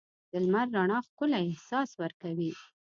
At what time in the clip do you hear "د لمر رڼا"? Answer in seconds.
0.31-0.99